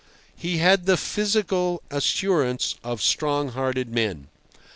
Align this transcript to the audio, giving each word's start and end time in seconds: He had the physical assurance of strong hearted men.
He 0.35 0.57
had 0.57 0.87
the 0.87 0.97
physical 0.97 1.83
assurance 1.91 2.73
of 2.83 3.03
strong 3.03 3.49
hearted 3.49 3.89
men. 3.93 4.29